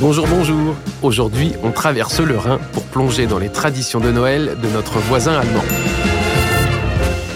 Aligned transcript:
Bonjour, 0.00 0.26
bonjour. 0.26 0.74
Aujourd'hui, 1.02 1.52
on 1.62 1.70
traverse 1.70 2.20
le 2.20 2.36
Rhin 2.36 2.58
pour 2.72 2.84
plonger 2.84 3.26
dans 3.26 3.38
les 3.38 3.50
traditions 3.50 4.00
de 4.00 4.10
Noël 4.10 4.56
de 4.60 4.68
notre 4.68 4.98
voisin 4.98 5.34
allemand. 5.34 5.62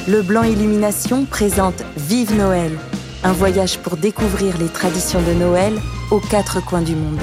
Le 0.09 0.23
Blanc 0.23 0.43
Illumination 0.43 1.27
présente 1.27 1.85
Vive 1.97 2.35
Noël, 2.37 2.73
un 3.25 3.33
voyage 3.33 3.79
pour 3.79 3.97
découvrir 3.97 4.57
les 4.59 4.69
traditions 4.69 5.21
de 5.23 5.33
Noël 5.33 5.75
aux 6.11 6.21
quatre 6.21 6.65
coins 6.65 6.83
du 6.83 6.95
monde. 6.95 7.21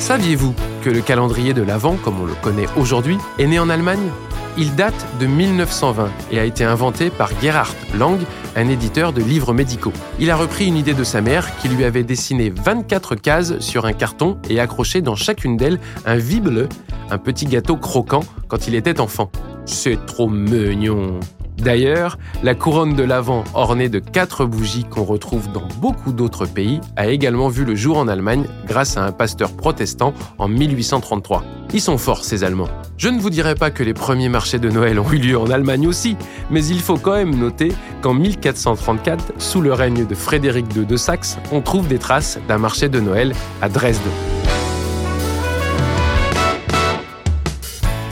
Saviez-vous 0.00 0.54
que 0.82 0.90
le 0.90 1.00
calendrier 1.00 1.54
de 1.54 1.62
l'Avent, 1.62 1.96
comme 1.96 2.20
on 2.20 2.26
le 2.26 2.34
connaît 2.34 2.68
aujourd'hui, 2.76 3.18
est 3.38 3.46
né 3.46 3.58
en 3.58 3.68
Allemagne? 3.68 4.10
Il 4.58 4.74
date 4.74 5.06
de 5.20 5.26
1920 5.26 6.10
et 6.30 6.40
a 6.40 6.44
été 6.44 6.64
inventé 6.64 7.10
par 7.10 7.28
Gerhard 7.42 7.74
Lang, 7.98 8.18
un 8.54 8.68
éditeur 8.68 9.12
de 9.12 9.22
livres 9.22 9.52
médicaux. 9.52 9.92
Il 10.18 10.30
a 10.30 10.36
repris 10.36 10.66
une 10.66 10.78
idée 10.78 10.94
de 10.94 11.04
sa 11.04 11.20
mère 11.20 11.58
qui 11.58 11.68
lui 11.68 11.84
avait 11.84 12.04
dessiné 12.04 12.50
24 12.50 13.16
cases 13.16 13.58
sur 13.58 13.84
un 13.84 13.92
carton 13.92 14.38
et 14.48 14.58
accroché 14.58 15.02
dans 15.02 15.14
chacune 15.14 15.58
d'elles 15.58 15.78
un 16.06 16.18
Wible, 16.18 16.70
un 17.10 17.18
petit 17.18 17.44
gâteau 17.44 17.76
croquant 17.76 18.22
quand 18.48 18.66
il 18.66 18.74
était 18.74 18.98
enfant. 18.98 19.30
C'est 19.66 20.06
trop 20.06 20.28
mignon 20.28 21.20
D'ailleurs, 21.58 22.18
la 22.42 22.54
couronne 22.54 22.94
de 22.94 23.02
l'Avent 23.02 23.44
ornée 23.54 23.88
de 23.88 23.98
quatre 23.98 24.44
bougies 24.44 24.84
qu'on 24.84 25.04
retrouve 25.04 25.50
dans 25.52 25.66
beaucoup 25.80 26.12
d'autres 26.12 26.46
pays 26.46 26.80
a 26.96 27.08
également 27.08 27.48
vu 27.48 27.64
le 27.64 27.74
jour 27.74 27.98
en 27.98 28.08
Allemagne 28.08 28.46
grâce 28.66 28.96
à 28.96 29.04
un 29.04 29.12
pasteur 29.12 29.52
protestant 29.52 30.12
en 30.38 30.48
1833. 30.48 31.44
Ils 31.72 31.80
sont 31.80 31.98
forts 31.98 32.24
ces 32.24 32.44
Allemands. 32.44 32.68
Je 32.98 33.08
ne 33.08 33.18
vous 33.18 33.30
dirai 33.30 33.54
pas 33.54 33.70
que 33.70 33.82
les 33.82 33.94
premiers 33.94 34.28
marchés 34.28 34.58
de 34.58 34.70
Noël 34.70 35.00
ont 35.00 35.10
eu 35.10 35.18
lieu 35.18 35.38
en 35.38 35.50
Allemagne 35.50 35.86
aussi, 35.86 36.16
mais 36.50 36.64
il 36.64 36.80
faut 36.80 36.96
quand 36.96 37.14
même 37.14 37.36
noter 37.36 37.72
qu'en 38.02 38.14
1434, 38.14 39.34
sous 39.38 39.60
le 39.60 39.72
règne 39.72 40.06
de 40.06 40.14
Frédéric 40.14 40.66
II 40.74 40.86
de 40.86 40.96
Saxe, 40.96 41.38
on 41.52 41.60
trouve 41.60 41.88
des 41.88 41.98
traces 41.98 42.38
d'un 42.48 42.58
marché 42.58 42.88
de 42.88 43.00
Noël 43.00 43.34
à 43.60 43.68
Dresde. 43.68 44.00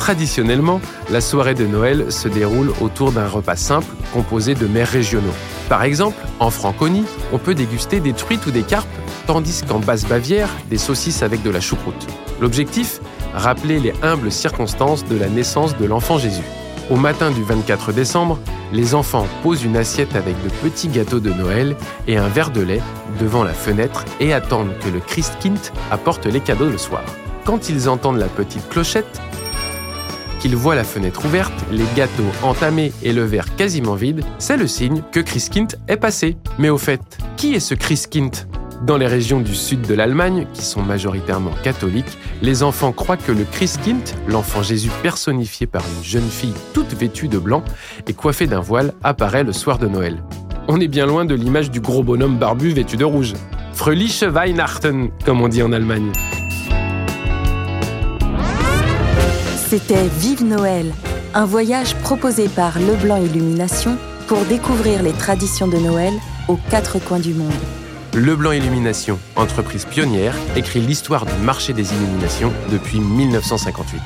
Traditionnellement, 0.05 0.83
la 1.09 1.23
soirée 1.23 1.55
de 1.55 1.67
Noël 1.67 2.13
se 2.13 2.29
déroule 2.29 2.75
autour 2.83 3.11
d'un 3.11 3.27
repas 3.27 3.57
simple 3.57 3.87
composé 4.13 4.55
de 4.55 4.67
mets 4.67 4.85
régionaux. 4.85 5.33
Par 5.71 5.83
exemple, 5.83 6.19
en 6.41 6.51
Franconie, 6.51 7.07
on 7.33 7.39
peut 7.39 7.55
déguster 7.55 8.01
des 8.01 8.13
truites 8.13 8.45
ou 8.45 8.51
des 8.51 8.65
carpes, 8.65 8.87
tandis 9.27 9.63
qu'en 9.67 9.79
Basse-Bavière, 9.79 10.51
des 10.69 10.77
saucisses 10.77 11.23
avec 11.23 11.43
de 11.43 11.49
la 11.49 11.63
choucroute. 11.63 12.07
L'objectif? 12.39 13.01
Rappeler 13.33 13.81
les 13.81 13.95
humbles 14.03 14.31
circonstances 14.31 15.07
de 15.07 15.17
la 15.17 15.31
naissance 15.31 15.75
de 15.79 15.87
l'enfant 15.87 16.19
Jésus. 16.19 16.45
Au 16.91 16.97
matin 16.97 17.31
du 17.31 17.43
24 17.43 17.95
décembre, 17.95 18.39
les 18.75 18.95
enfants 18.95 19.27
posent 19.43 19.65
une 19.65 19.79
assiette 19.79 20.17
avec 20.17 20.35
de 20.45 20.51
petits 20.63 20.89
gâteaux 20.89 21.21
de 21.21 21.33
Noël 21.33 21.77
et 22.07 22.19
un 22.19 22.29
verre 22.29 22.51
de 22.51 22.61
lait 22.61 22.83
devant 23.19 23.43
la 23.43 23.55
fenêtre 23.55 24.05
et 24.21 24.35
attendent 24.35 24.79
que 24.81 24.91
le 24.91 25.01
Christkind 25.01 25.59
apporte 25.91 26.27
les 26.27 26.41
cadeaux 26.41 26.69
le 26.69 26.77
soir. 26.77 27.05
Quand 27.47 27.71
ils 27.71 27.89
entendent 27.89 28.19
la 28.19 28.27
petite 28.27 28.69
clochette, 28.69 29.21
qu'ils 30.45 30.57
voient 30.57 30.75
la 30.75 30.85
fenêtre 30.85 31.25
ouverte, 31.25 31.55
les 31.73 31.87
gâteaux 31.97 32.31
entamés 32.43 32.93
et 33.03 33.15
le 33.15 33.25
verre 33.25 33.57
quasiment 33.57 33.95
vide, 33.95 34.23
c'est 34.37 34.59
le 34.59 34.67
signe 34.67 35.01
que 35.11 35.21
Christkind 35.21 35.79
est 35.89 35.97
passé. 35.97 36.37
Mais 36.59 36.69
au 36.69 36.77
fait, 36.77 37.01
qui 37.39 37.55
est 37.55 37.61
ce 37.61 37.73
Christkind 37.73 38.31
dans 38.83 38.99
les 38.99 39.07
régions 39.07 39.41
du 39.41 39.55
sud 39.55 39.81
de 39.81 39.95
l'Allemagne, 39.95 40.47
qui 40.53 40.63
sont 40.63 40.83
majoritairement 40.83 41.53
catholiques, 41.63 42.19
les 42.43 42.63
enfants 42.63 42.93
croient 42.93 43.17
que 43.17 43.33
le 43.33 43.45
Christkind, 43.53 44.03
l'enfant 44.29 44.63
Jésus 44.63 44.91
personnifié 45.03 45.67
par 45.67 45.83
une 45.97 46.05
jeune 46.05 46.29
fille 46.29 46.53
toute 46.75 46.93
vêtue 46.93 47.29
de 47.29 47.39
blanc 47.39 47.65
et 48.07 48.13
coiffée 48.13 48.47
d'un 48.47 48.61
voile, 48.61 48.93
apparaît 49.03 49.45
le 49.45 49.55
soir 49.55 49.79
de 49.79 49.89
Noël. 49.89 50.23
On 50.69 50.79
est 50.79 50.89
bien 50.89 51.07
loin 51.07 51.25
de 51.25 51.35
l'image 51.35 51.71
du 51.71 51.81
gros 51.81 52.03
bonhomme 52.03 52.37
barbu 52.37 52.69
vêtu 52.69 52.99
de 52.99 53.05
rouge. 53.07 53.33
Fröhliche 53.73 54.25
Weihnachten, 54.25 55.09
comme 55.25 55.41
on 55.41 55.49
dit 55.49 55.63
en 55.63 55.73
Allemagne. 55.73 56.13
C'était 59.77 60.07
Vive 60.07 60.45
Noël, 60.45 60.95
un 61.35 61.47
voyage 61.47 61.97
proposé 61.97 62.47
par 62.47 62.79
Leblanc 62.79 63.17
Illumination 63.17 63.99
pour 64.29 64.39
découvrir 64.45 65.03
les 65.03 65.11
traditions 65.11 65.67
de 65.67 65.79
Noël 65.79 66.15
aux 66.47 66.61
quatre 66.71 67.01
coins 67.01 67.19
du 67.19 67.35
monde. 67.35 67.51
Leblanc 68.15 68.53
Illumination, 68.53 69.19
entreprise 69.35 69.85
pionnière, 69.85 70.37
écrit 70.55 70.81
l'histoire 70.81 71.27
du 71.27 71.35
marché 71.43 71.73
des 71.73 71.93
illuminations 71.93 72.53
depuis 72.71 73.01
1958. 73.01 74.01